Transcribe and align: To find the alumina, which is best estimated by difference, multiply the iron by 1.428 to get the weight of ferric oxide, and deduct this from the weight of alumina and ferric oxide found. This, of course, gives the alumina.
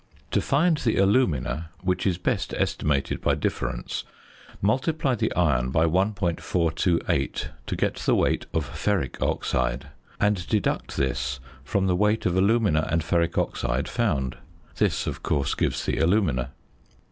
To 0.31 0.41
find 0.41 0.77
the 0.79 0.97
alumina, 0.97 1.69
which 1.81 2.07
is 2.07 2.17
best 2.17 2.55
estimated 2.55 3.21
by 3.21 3.35
difference, 3.35 4.03
multiply 4.59 5.13
the 5.13 5.31
iron 5.35 5.69
by 5.69 5.85
1.428 5.85 7.49
to 7.67 7.75
get 7.75 7.95
the 7.97 8.15
weight 8.15 8.47
of 8.51 8.65
ferric 8.67 9.21
oxide, 9.21 9.89
and 10.19 10.47
deduct 10.49 10.97
this 10.97 11.39
from 11.63 11.85
the 11.85 11.95
weight 11.95 12.25
of 12.25 12.35
alumina 12.35 12.87
and 12.89 13.03
ferric 13.03 13.37
oxide 13.37 13.87
found. 13.87 14.37
This, 14.77 15.05
of 15.05 15.21
course, 15.21 15.53
gives 15.53 15.85
the 15.85 15.99
alumina. 15.99 16.49